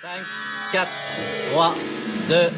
[0.00, 0.08] 5,
[0.72, 0.86] 4,
[1.52, 1.74] 3,
[2.28, 2.52] 2,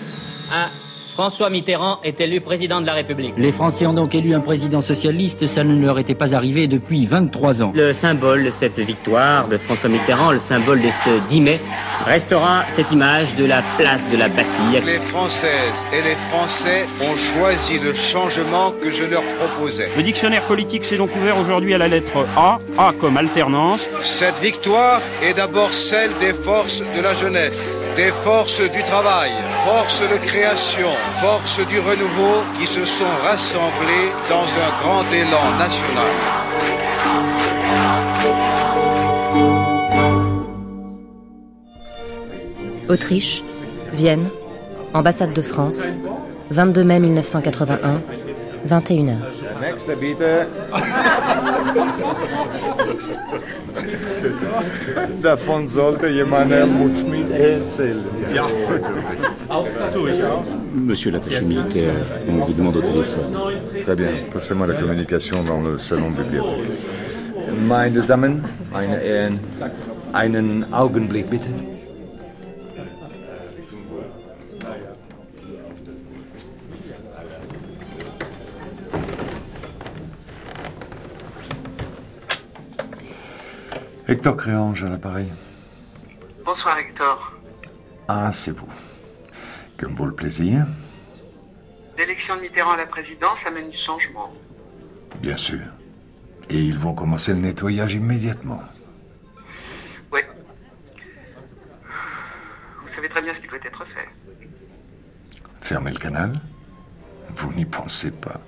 [0.51, 0.90] 1.
[1.21, 3.35] François Mitterrand est élu président de la République.
[3.37, 7.05] Les Français ont donc élu un président socialiste, ça ne leur était pas arrivé depuis
[7.05, 7.73] 23 ans.
[7.75, 11.61] Le symbole de cette victoire de François Mitterrand, le symbole de ce 10 mai,
[12.07, 14.81] restera cette image de la place de la Bastille.
[14.83, 19.91] Les Françaises et les Français ont choisi le changement que je leur proposais.
[19.99, 23.87] Le dictionnaire politique s'est donc ouvert aujourd'hui à la lettre A, A comme alternance.
[24.01, 29.31] Cette victoire est d'abord celle des forces de la jeunesse, des forces du travail,
[29.65, 30.89] forces de création,
[31.21, 36.07] forces du renouveau qui se sont rassemblées dans un grand élan national.
[42.89, 43.43] Autriche,
[43.93, 44.29] Vienne,
[44.95, 45.93] ambassade de France,
[46.51, 48.01] 22 mai 1981,
[48.69, 49.17] 21h.
[55.23, 58.05] Davon sollte jemand Mut mit erzählen.
[58.35, 58.47] Ja.
[60.75, 61.95] Monsieur l'attaché militaire,
[62.29, 63.35] on vous demande au téléphone.
[63.85, 66.73] Très bien, passez-moi la communication dans le salon bibliothèque.
[67.67, 69.31] Meine Damen, eine, äh,
[70.13, 71.49] einen Augenblick bitte.
[84.21, 85.33] Hector Créange à l'appareil.
[86.45, 87.39] Bonsoir Hector.
[88.07, 88.69] Ah, c'est vous.
[89.79, 90.67] Que me vaut le plaisir
[91.97, 94.31] L'élection de Mitterrand à la présidence amène du changement.
[95.23, 95.63] Bien sûr.
[96.51, 98.63] Et ils vont commencer le nettoyage immédiatement.
[100.13, 100.21] Oui.
[102.83, 104.07] Vous savez très bien ce qui doit être fait.
[105.63, 106.39] Fermer le canal
[107.35, 108.39] Vous n'y pensez pas.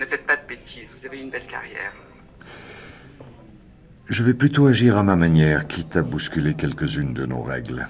[0.00, 1.92] Ne faites pas de bêtises, vous avez une belle carrière.
[4.10, 7.86] Je vais plutôt agir à ma manière, quitte à bousculer quelques-unes de nos règles.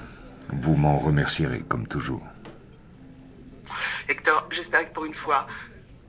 [0.53, 2.23] Vous m'en remercierez, comme toujours.
[4.07, 5.47] Hector, j'espère que pour une fois,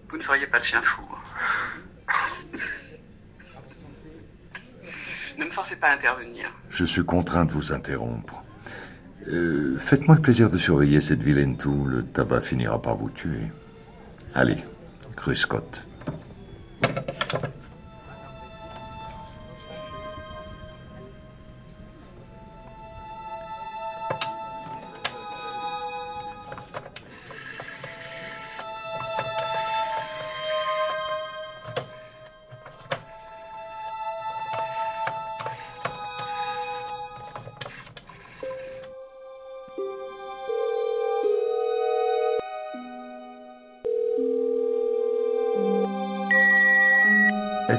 [0.09, 1.01] vous ne feriez pas le chien fou.
[5.37, 6.51] Ne me forcez pas à intervenir.
[6.69, 8.43] Je suis contraint de vous interrompre.
[9.29, 11.85] Euh, Faites-moi le plaisir de surveiller cette vilaine toux.
[11.85, 13.49] Le tabac finira par vous tuer.
[14.35, 14.57] Allez,
[15.15, 15.85] Cru Scott.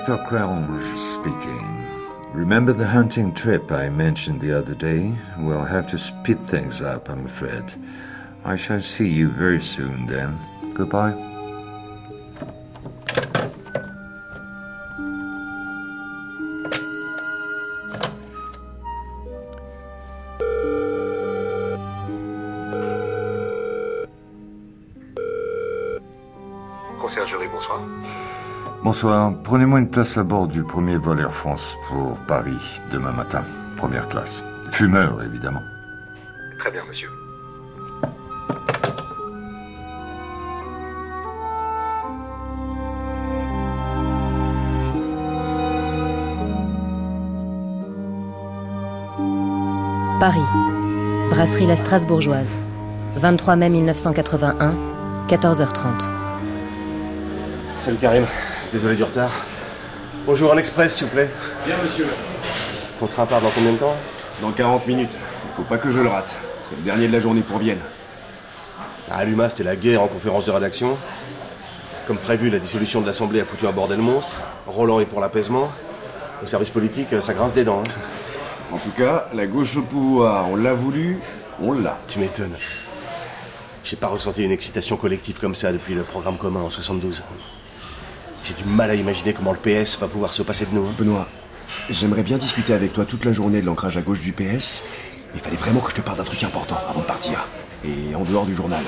[0.02, 1.86] Hector Crange speaking.
[2.32, 5.14] Remember the hunting trip I mentioned the other day?
[5.38, 7.62] We'll have to speed things up, I'm afraid.
[8.44, 10.36] I shall see you very soon then.
[10.74, 11.12] Goodbye.
[26.98, 28.41] Conciergerie, bonsoir.
[28.84, 29.32] Bonsoir.
[29.44, 33.44] Prenez-moi une place à bord du premier vol Air France pour Paris demain matin.
[33.76, 34.42] Première classe.
[34.72, 35.62] Fumeur, évidemment.
[36.58, 37.08] Très bien, monsieur.
[50.18, 50.40] Paris.
[51.30, 52.56] Brasserie La Strasbourgeoise.
[53.14, 54.74] 23 mai 1981,
[55.28, 56.10] 14h30.
[57.78, 58.24] Salut Karim,
[58.72, 59.30] désolé du retard.
[60.26, 61.30] Bonjour, un express s'il vous plaît.
[61.66, 62.06] Bien monsieur.
[62.98, 63.96] Ton train part dans combien de temps?
[64.40, 65.16] Dans 40 minutes.
[65.50, 66.36] Il faut pas que je le rate.
[66.68, 67.80] C'est le dernier de la journée pour Vienne.
[69.10, 70.96] À Luma, c'était la guerre en conférence de rédaction.
[72.06, 74.40] Comme prévu, la dissolution de l'Assemblée a foutu un bordel monstre.
[74.66, 75.70] Roland est pour l'apaisement.
[76.42, 77.82] Au service politique, ça grince des dents.
[77.86, 77.90] hein.
[78.72, 81.20] En tout cas, la gauche au pouvoir, on l'a voulu,
[81.60, 81.98] on l'a.
[82.08, 82.56] Tu m'étonnes.
[83.84, 87.22] J'ai pas ressenti une excitation collective comme ça depuis le programme commun en 72.
[88.44, 90.82] J'ai du mal à imaginer comment le PS va pouvoir se passer de nous.
[90.86, 90.94] hein.
[90.98, 91.28] Benoît,
[91.90, 94.84] j'aimerais bien discuter avec toi toute la journée de l'ancrage à gauche du PS,
[95.32, 97.46] mais il fallait vraiment que je te parle d'un truc important avant de partir.
[97.84, 98.82] Et en dehors du journal.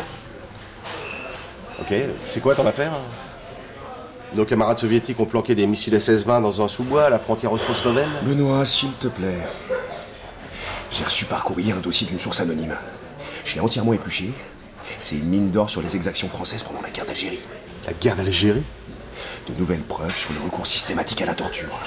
[1.81, 1.93] Ok,
[2.27, 2.93] c'est quoi ton affaire?
[4.35, 8.09] Nos camarades soviétiques ont planqué des missiles SS-20 dans un sous-bois à la frontière austro-slovène
[8.23, 9.39] Benoît, s'il te plaît.
[10.91, 12.75] J'ai reçu par courrier un dossier d'une source anonyme.
[13.45, 14.33] Je l'ai entièrement épluché.
[15.01, 17.41] C'est une mine d'or sur les exactions françaises pendant la guerre d'Algérie.
[17.87, 18.63] La guerre d'Algérie?
[19.47, 21.79] De nouvelles preuves sur le recours systématique à la torture.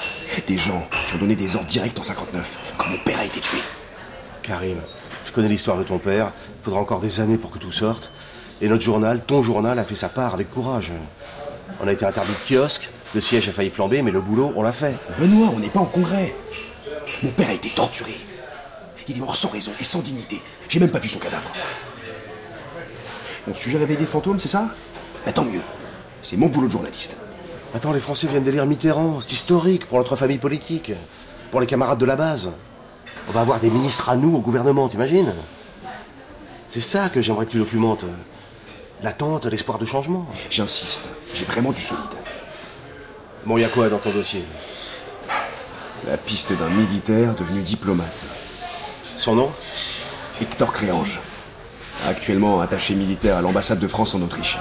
[0.46, 3.40] Des gens qui ont donné des ordres directs en 59, quand mon père a été
[3.40, 3.58] tué.
[4.42, 4.78] Karim,
[5.26, 6.32] je connais l'histoire de ton père.
[6.60, 8.12] Il faudra encore des années pour que tout sorte.
[8.60, 10.92] Et notre journal, ton journal, a fait sa part avec courage.
[11.80, 14.62] On a été interdit de kiosque, le siège a failli flamber, mais le boulot, on
[14.62, 14.94] l'a fait.
[15.18, 16.36] Benoît, on n'est pas en congrès.
[17.24, 18.14] Mon père a été torturé.
[19.08, 20.40] Il est mort sans raison et sans dignité.
[20.68, 21.50] J'ai même pas vu son cadavre.
[23.48, 24.68] Mon sujet réveille des fantômes, c'est ça?
[25.26, 25.62] Bah tant mieux.
[26.22, 27.16] C'est mon boulot de journaliste.
[27.74, 29.20] Attends, les Français viennent d'élire Mitterrand.
[29.20, 30.92] C'est historique pour notre famille politique.
[31.50, 32.50] Pour les camarades de la base.
[33.28, 35.34] On va avoir des ministres à nous au gouvernement, t'imagines?
[36.70, 38.04] C'est ça que j'aimerais que tu documentes.
[39.02, 40.26] L'attente, l'espoir de changement.
[40.50, 41.08] J'insiste.
[41.34, 42.04] J'ai vraiment du solide.
[43.44, 44.44] Bon, y a quoi dans ton dossier?
[46.06, 48.24] La piste d'un militaire devenu diplomate.
[49.16, 49.50] Son nom?
[50.40, 51.20] Hector Créange.
[52.06, 54.58] Actuellement attaché militaire à l'ambassade de France en Autriche.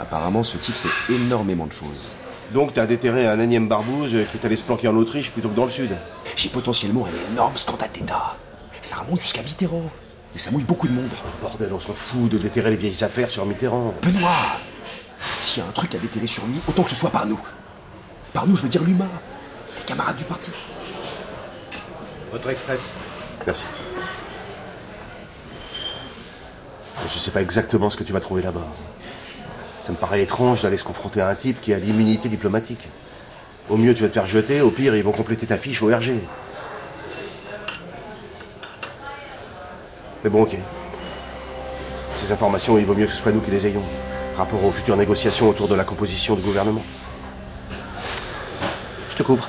[0.00, 2.08] Apparemment, ce type sait énormément de choses.
[2.52, 5.56] Donc t'as déterré un énième barbouze qui est allé se planquer en Autriche plutôt que
[5.56, 5.96] dans le sud
[6.34, 8.36] J'ai potentiellement un énorme scandale d'État.
[8.82, 9.90] Ça remonte jusqu'à Mitterrand.
[10.34, 11.10] Et ça mouille beaucoup de monde.
[11.12, 13.94] Oh, bordel, on s'en fout de déterrer les vieilles affaires sur Mitterrand.
[14.02, 14.30] Benoît
[15.38, 17.40] S'il y a un truc à déterrer sur lui, autant que ce soit par nous.
[18.32, 19.08] Par nous, je veux dire l'humain.
[19.78, 20.50] Les camarades du parti.
[22.32, 22.80] Votre express.
[23.46, 23.64] Merci.
[27.12, 28.66] Je sais pas exactement ce que tu vas trouver là-bas.
[29.82, 32.88] Ça me paraît étrange d'aller se confronter à un type qui a l'immunité diplomatique.
[33.68, 35.86] Au mieux, tu vas te faire jeter, au pire, ils vont compléter ta fiche au
[35.86, 36.12] RG.
[40.22, 40.56] Mais bon, ok.
[42.14, 43.82] Ces informations, il vaut mieux que ce soit nous qui les ayons.
[44.36, 46.82] Rapport aux futures négociations autour de la composition du gouvernement.
[49.10, 49.48] Je te couvre.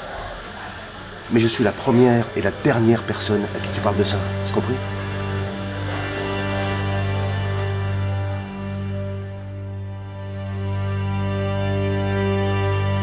[1.31, 4.17] Mais je suis la première et la dernière personne à qui tu parles de ça.
[4.43, 4.75] C'est compris?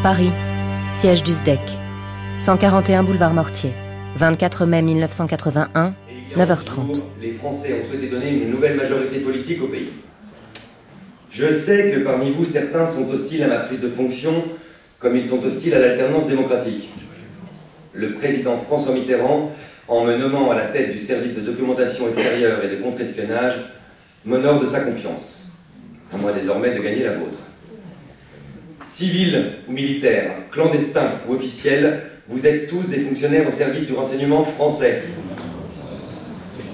[0.01, 0.31] Paris,
[0.93, 1.59] siège du SDEC.
[2.37, 3.73] 141 boulevard Mortier.
[4.15, 5.93] 24 mai 1981,
[6.37, 7.03] 9h30.
[7.21, 9.89] Les Français ont souhaité donner une nouvelle majorité politique au pays.
[11.29, 14.31] Je sais que parmi vous, certains sont hostiles à ma prise de fonction,
[14.99, 16.91] comme ils sont hostiles à l'alternance démocratique.
[17.91, 19.51] Le président François Mitterrand,
[19.89, 23.55] en me nommant à la tête du service de documentation extérieure et de contre-espionnage,
[24.23, 25.51] m'honore de sa confiance.
[26.13, 27.39] À moi désormais de gagner la vôtre.
[28.83, 34.43] Civils ou militaires, clandestins ou officiels, vous êtes tous des fonctionnaires au service du renseignement
[34.43, 35.03] français.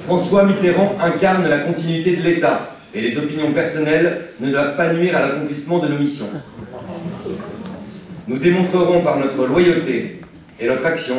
[0.01, 5.17] François Mitterrand incarne la continuité de l'État et les opinions personnelles ne doivent pas nuire
[5.17, 6.29] à l'accomplissement de nos missions.
[8.27, 10.21] Nous démontrerons par notre loyauté
[10.59, 11.15] et notre action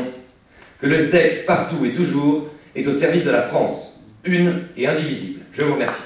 [0.81, 5.41] que le SDEC, partout et toujours, est au service de la France, une et indivisible.
[5.53, 6.03] Je vous remercie.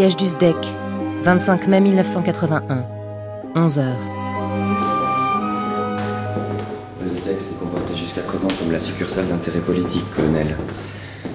[0.00, 0.56] Siège du SDEC,
[1.24, 2.86] 25 mai 1981,
[3.54, 3.84] 11h.
[7.04, 10.56] Le SDEC s'est comporté jusqu'à présent comme la succursale d'intérêt politique, colonel.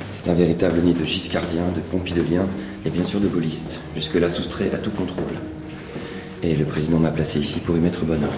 [0.09, 2.47] C'est un véritable nid de giscardiens, de pompidoliens
[2.87, 5.35] et bien sûr de gaullistes, jusque-là soustrait à tout contrôle.
[6.41, 8.33] Et le président m'a placé ici pour y mettre bon ordre.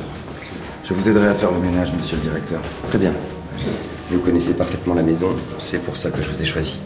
[0.84, 2.60] Je vous aiderai à faire le ménage, monsieur le directeur.
[2.90, 3.14] Très bien.
[4.12, 6.82] Vous connaissez parfaitement la maison, c'est pour ça que je vous ai choisi.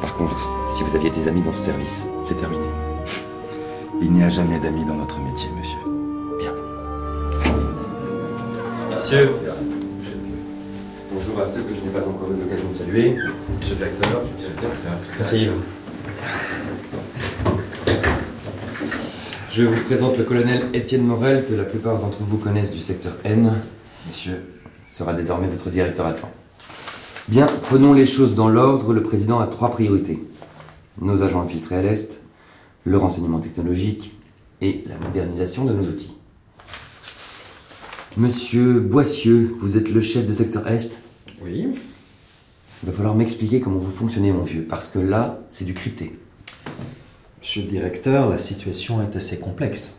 [0.00, 0.53] Par contre,
[0.84, 2.66] si vous aviez des amis dans ce service, c'est terminé.
[4.00, 5.78] Il n'y a jamais d'amis dans notre métier, monsieur.
[8.90, 9.30] Messieurs,
[11.12, 13.16] bonjour à ceux que je n'ai pas encore eu l'occasion de saluer.
[13.56, 14.92] Monsieur le directeur, monsieur le directeur.
[15.20, 15.60] Asseyez-vous.
[19.50, 23.12] Je vous présente le colonel Étienne Morel, que la plupart d'entre vous connaissent du secteur
[23.24, 23.52] N.
[24.06, 24.42] Messieurs,
[24.84, 26.30] sera désormais votre directeur adjoint.
[27.28, 28.92] Bien, prenons les choses dans l'ordre.
[28.92, 30.18] Le président a trois priorités.
[31.00, 32.20] Nos agents infiltrés à l'Est,
[32.84, 34.16] le renseignement technologique
[34.60, 36.16] et la modernisation de nos outils.
[38.16, 41.00] Monsieur Boissieu, vous êtes le chef de secteur Est
[41.42, 41.68] Oui.
[42.82, 46.16] Il va falloir m'expliquer comment vous fonctionnez, mon vieux, parce que là, c'est du crypté.
[47.40, 49.94] Monsieur le directeur, la situation est assez complexe.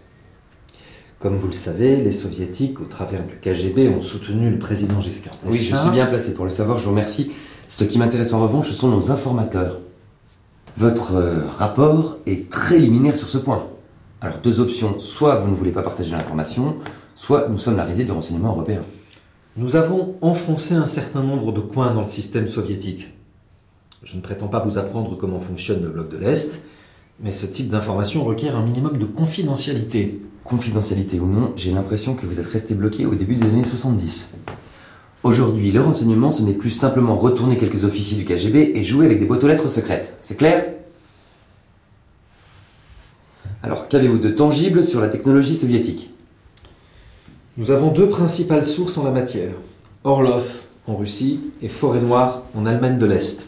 [1.20, 5.38] Comme vous le savez, les soviétiques, au travers du KGB, ont soutenu le président Giscard
[5.46, 7.32] Oui, je suis bien placé pour le savoir, je vous remercie.
[7.68, 9.80] Ce qui m'intéresse en revanche, ce sont nos informateurs.
[10.78, 13.68] Votre euh, rapport est très liminaire sur ce point.
[14.20, 15.00] Alors, deux options.
[15.00, 16.76] Soit vous ne voulez pas partager l'information,
[17.16, 18.84] soit nous sommes la risée du renseignement européen.
[19.56, 23.14] Nous avons enfoncé un certain nombre de coins dans le système soviétique.
[24.04, 26.62] Je ne prétends pas vous apprendre comment fonctionne le bloc de l'Est,
[27.22, 30.22] mais ce type d'information requiert un minimum de confidentialité.
[30.44, 34.34] Confidentialité ou non, j'ai l'impression que vous êtes resté bloqué au début des années 70.
[35.26, 39.20] Aujourd'hui, le renseignement, ce n'est plus simplement retourner quelques officiers du KGB et jouer avec
[39.20, 40.16] des boîtes aux lettres secrètes.
[40.22, 40.68] C'est clair?
[43.64, 46.14] Alors, qu'avez-vous de tangible sur la technologie soviétique?
[47.58, 49.54] Nous avons deux principales sources en la matière.
[50.04, 53.48] Orlov en Russie et Forêt Noire en Allemagne de l'Est.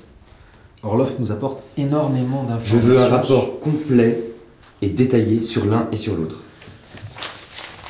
[0.82, 2.80] Orlov nous apporte énormément d'informations.
[2.80, 4.24] Je veux un rapport complet
[4.82, 6.42] et détaillé sur l'un et sur l'autre.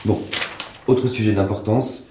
[0.03, 0.19] Bon,
[0.87, 2.06] autre sujet d'importance.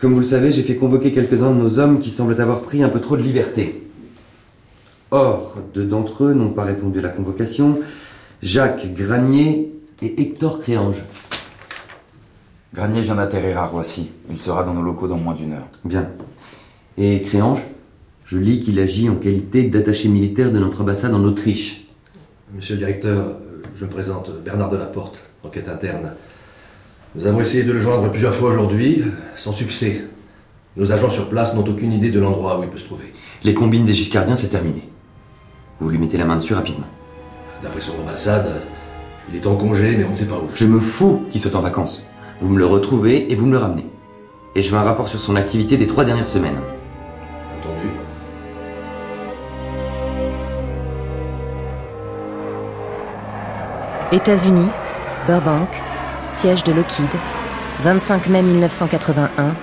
[0.00, 2.82] Comme vous le savez, j'ai fait convoquer quelques-uns de nos hommes qui semblent avoir pris
[2.82, 3.86] un peu trop de liberté.
[5.10, 7.78] Or, deux d'entre eux n'ont pas répondu à la convocation.
[8.42, 11.02] Jacques Granier et Hector Créange.
[12.72, 14.10] Granier vient d'atterrir à Roissy.
[14.30, 15.68] Il sera dans nos locaux dans moins d'une heure.
[15.84, 16.08] Bien.
[16.96, 17.60] Et Créange
[18.24, 21.86] Je lis qu'il agit en qualité d'attaché militaire de notre ambassade en Autriche.
[22.54, 23.36] Monsieur le directeur,
[23.76, 26.14] je me présente Bernard Delaporte, enquête interne.
[27.16, 29.02] Nous avons essayé de le joindre plusieurs fois aujourd'hui,
[29.34, 30.04] sans succès.
[30.76, 33.12] Nos agents sur place n'ont aucune idée de l'endroit où il peut se trouver.
[33.42, 34.88] Les combines des Giscardiens, c'est terminé.
[35.80, 36.86] Vous lui mettez la main dessus rapidement.
[37.64, 38.62] D'après son ambassade,
[39.28, 40.48] il est en congé, mais on ne sait pas où.
[40.54, 42.06] Je me fous qu'il soit en vacances.
[42.40, 43.86] Vous me le retrouvez et vous me le ramenez.
[44.54, 46.60] Et je veux un rapport sur son activité des trois dernières semaines.
[47.58, 47.88] Entendu.
[54.12, 54.68] États-Unis,
[55.26, 55.70] Burbank,
[56.30, 57.10] siège de Lockheed,
[57.80, 59.56] 25 mai 1981,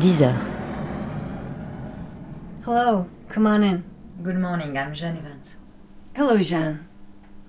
[0.00, 0.34] 10 heures.
[2.64, 3.82] Hello, come on in.
[4.22, 5.56] Good morning, I'm Jeanne Evans.
[6.14, 6.80] Hello, Jeanne.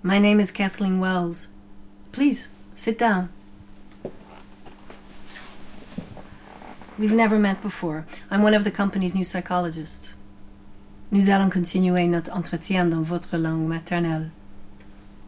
[0.03, 1.49] My name is Kathleen Wells.
[2.11, 3.29] Please, sit down.
[6.99, 8.05] We've never met before.
[8.29, 10.13] I'm one of the company's new psychologists.
[11.11, 14.31] Nous allons continuer notre entretien dans votre langue maternelle.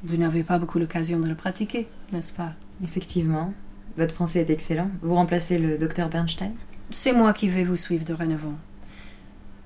[0.05, 2.53] Vous n'avez pas beaucoup l'occasion de le pratiquer, n'est-ce pas?
[2.83, 3.53] Effectivement.
[3.97, 4.91] Votre français est excellent.
[5.01, 6.51] Vous remplacez le docteur Bernstein?
[6.91, 8.53] C'est moi qui vais vous suivre dorénavant.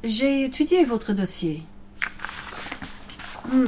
[0.04, 1.64] J'ai étudié votre dossier.
[3.52, 3.66] Hmm,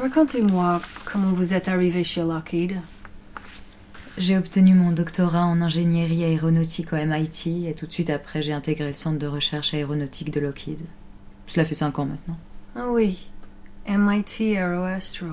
[0.00, 2.78] Racontez-moi comment vous êtes arrivé chez Lockheed.
[4.18, 8.52] J'ai obtenu mon doctorat en ingénierie aéronautique au MIT et tout de suite après j'ai
[8.52, 10.80] intégré le centre de recherche aéronautique de Lockheed.
[11.46, 12.38] Cela fait cinq ans maintenant.
[12.74, 13.26] Ah oui,
[13.86, 15.26] MIT Aeroastro.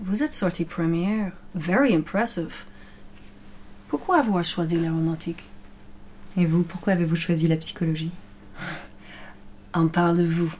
[0.00, 1.32] Vous êtes sortie première.
[1.54, 2.64] Very impressive.
[3.88, 5.44] Pourquoi avoir choisi l'aéronautique?
[6.36, 8.10] Et vous, pourquoi avez-vous choisi la psychologie?
[9.74, 10.52] On parle de vous.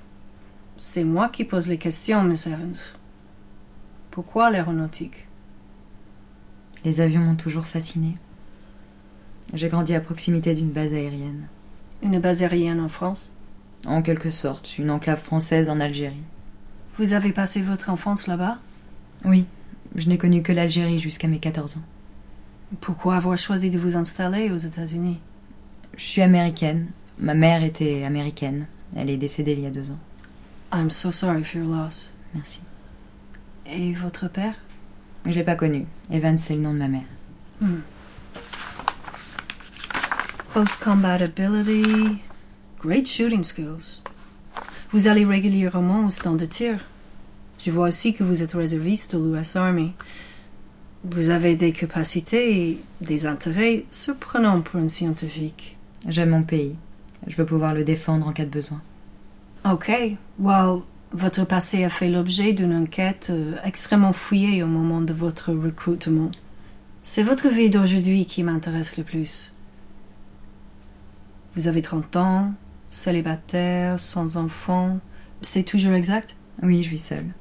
[0.79, 2.77] C'est moi qui pose les questions, Miss Evans.
[4.11, 5.27] Pourquoi l'aéronautique?
[6.85, 8.17] Les avions m'ont toujours fascinée.
[9.53, 11.49] J'ai grandi à proximité d'une base aérienne.
[12.03, 13.33] Une base aérienne en France?
[13.87, 16.23] En quelque sorte, une enclave française en Algérie.
[16.99, 18.59] Vous avez passé votre enfance là-bas?
[19.25, 19.47] Oui,
[19.95, 21.83] je n'ai connu que l'Algérie jusqu'à mes 14 ans.
[22.81, 25.21] Pourquoi avoir choisi de vous installer aux États-Unis?
[25.97, 26.89] Je suis américaine.
[27.19, 28.67] Ma mère était américaine.
[28.97, 29.99] Elle est décédée il y a deux ans.
[30.73, 32.11] I'm so sorry for your loss.
[32.35, 32.61] Merci.
[33.67, 34.55] Et votre père?
[35.25, 35.87] Je l'ai pas connu.
[36.11, 37.07] Evans, c'est le nom de ma mère.
[37.61, 37.81] Hmm.
[40.53, 42.21] Close combat ability,
[42.79, 44.03] great shooting skills.
[44.93, 46.79] Vous allez régulièrement au stand de tir.
[47.65, 49.93] Je vois aussi que vous êtes réserviste de l'US Army.
[51.03, 55.79] Vous avez des capacités et des intérêts surprenants pour un scientifique.
[56.07, 56.75] J'aime mon pays.
[57.27, 58.83] Je veux pouvoir le défendre en cas de besoin.
[59.65, 59.91] Ok,
[60.39, 60.81] well,
[61.13, 66.31] votre passé a fait l'objet d'une enquête euh, extrêmement fouillée au moment de votre recrutement.
[67.03, 69.55] C'est votre vie d'aujourd'hui qui m'intéresse le plus.
[71.57, 72.53] Vous avez 30 ans,
[72.91, 74.99] célibataire, sans enfant.
[75.41, 76.37] C'est toujours exact?
[76.63, 77.33] Oui, je vis seule.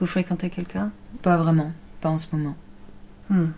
[0.00, 0.90] Vous fréquentez quelqu'un?
[1.22, 2.56] Pas vraiment, pas en ce moment.
[3.28, 3.50] Hmm.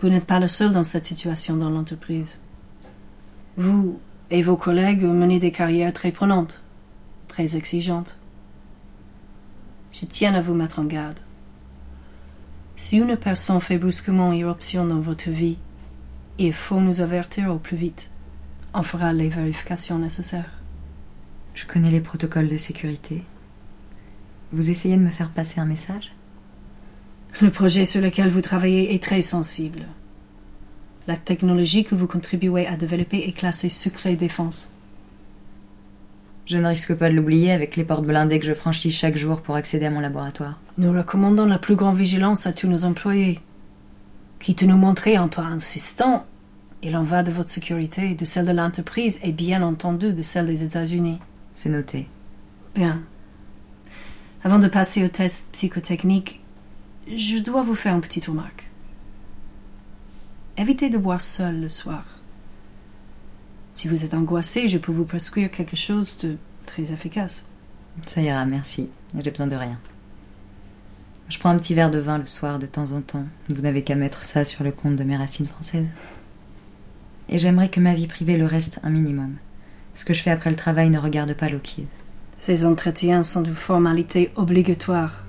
[0.00, 2.40] Vous n'êtes pas le seul dans cette situation dans l'entreprise.
[3.56, 6.60] Vous et vos collègues menez des carrières très prenantes,
[7.28, 8.18] très exigeantes.
[9.92, 11.18] Je tiens à vous mettre en garde.
[12.76, 15.58] Si une personne fait brusquement irruption dans votre vie,
[16.38, 18.10] il faut nous avertir au plus vite.
[18.74, 20.60] On fera les vérifications nécessaires.
[21.54, 23.24] Je connais les protocoles de sécurité.
[24.52, 26.12] Vous essayez de me faire passer un message?
[27.40, 29.82] Le projet sur lequel vous travaillez est très sensible.
[31.06, 34.70] La technologie que vous contribuez à développer est classée secret défense.
[36.46, 39.42] Je ne risque pas de l'oublier avec les portes blindées que je franchis chaque jour
[39.42, 40.58] pour accéder à mon laboratoire.
[40.78, 43.40] Nous recommandons la plus grande vigilance à tous nos employés.
[44.40, 46.24] Quitte à nous montrer un peu insistants,
[46.82, 50.46] il en va de votre sécurité, de celle de l'entreprise et bien entendu de celle
[50.46, 51.18] des États-Unis.
[51.54, 52.06] C'est noté.
[52.74, 53.02] Bien.
[54.44, 56.40] Avant de passer au test psychotechnique,
[57.12, 58.68] je dois vous faire une petite remarque.
[60.56, 62.04] Évitez de boire seul le soir.
[63.74, 67.44] Si vous êtes angoissé, je peux vous prescrire quelque chose de très efficace.
[68.06, 68.88] Ça ira, merci.
[69.18, 69.78] J'ai besoin de rien.
[71.28, 73.26] Je prends un petit verre de vin le soir de temps en temps.
[73.48, 75.88] Vous n'avez qu'à mettre ça sur le compte de mes racines françaises.
[77.28, 79.34] Et j'aimerais que ma vie privée le reste un minimum.
[79.96, 81.86] Ce que je fais après le travail ne regarde pas Lockheed.
[82.40, 85.24] Ces entretiens sont de formalité obligatoire.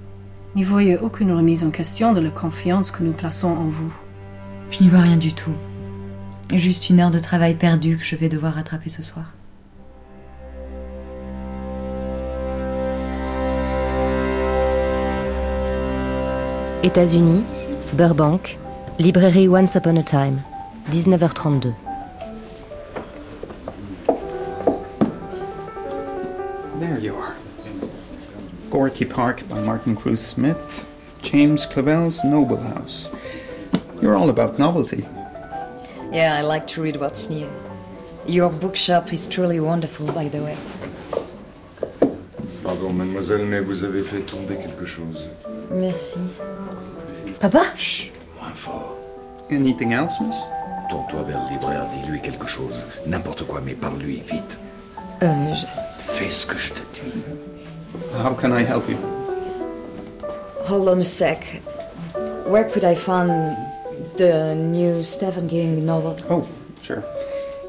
[0.55, 3.91] N'y voyez aucune remise en question de la confiance que nous plaçons en vous.
[4.69, 5.55] Je n'y vois rien du tout.
[6.53, 9.25] Juste une heure de travail perdue que je vais devoir rattraper ce soir.
[16.83, 17.43] États-Unis,
[17.93, 18.59] Burbank,
[18.99, 20.41] librairie Once Upon a Time,
[20.91, 21.73] 19h32.
[28.79, 30.87] Gorky Park by Martin Cruz Smith,
[31.21, 33.09] James Clavell's Noble House.
[34.01, 35.05] You're all about novelty.
[36.13, 37.49] Yeah, I like to read what's new.
[38.25, 40.57] Your bookshop is truly wonderful, by the way.
[42.63, 45.27] Pardon, mademoiselle, mais vous avez fait tomber quelque chose.
[45.69, 46.21] Merci.
[47.41, 47.75] Papa?
[47.75, 48.95] Chut, moins fort.
[49.51, 50.37] Anything else, miss?
[50.89, 52.85] Tourne-toi vers le libraire, dis-lui quelque chose.
[53.05, 54.57] N'importe quoi, mais parle-lui vite.
[55.21, 55.65] Euh, je...
[55.97, 57.11] Fais ce que je te dis.
[58.13, 58.97] How can I help you?
[60.65, 61.43] Hold on a sec.
[62.45, 63.57] Where could I find
[64.17, 66.17] the new Stephen King novel?
[66.29, 66.47] Oh,
[66.81, 67.03] sure.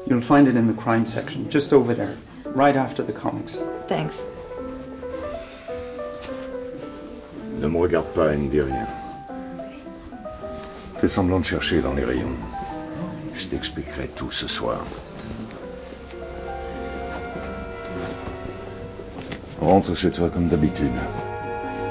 [0.07, 3.59] You'll find it in the crime section, just over there, right after the comics.
[3.87, 4.23] Thanks.
[7.59, 8.87] Ne me regarde pas et ne dis rien.
[10.99, 12.35] Fais semblant de chercher dans les rayons.
[13.35, 14.83] Je t'expliquerai tout ce soir.
[19.61, 20.91] Rentre chez toi comme d'habitude.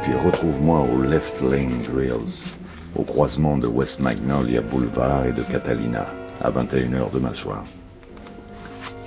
[0.02, 2.56] Puis retrouve-moi au Left Lane Grills,
[2.96, 6.06] au croisement de West Magnolia Boulevard et de Catalina,
[6.42, 7.64] à 21h demain soir.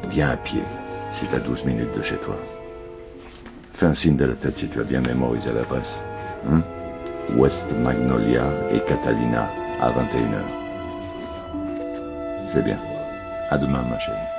[0.09, 0.61] Viens à pied,
[1.11, 2.37] si t'as 12 minutes de chez toi.
[3.73, 5.99] Fais un signe de la tête si tu as bien mémorisé l'adresse.
[6.49, 6.61] Hein?
[7.35, 9.49] West Magnolia et Catalina
[9.81, 10.39] à 21h.
[12.47, 12.77] C'est bien.
[13.49, 14.32] À demain, ma chérie.